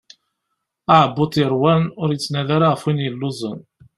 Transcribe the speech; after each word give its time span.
Aɛebbuḍ 0.93 1.31
yeṛwan 1.37 1.83
ur 2.01 2.09
yettnadi 2.11 2.51
ara 2.55 2.67
ɣef 2.73 2.83
win 2.85 3.03
yelluẓen. 3.03 3.59